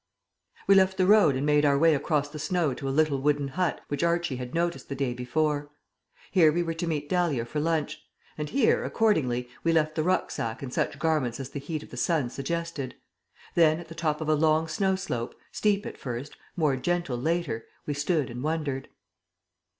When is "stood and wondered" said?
17.93-18.89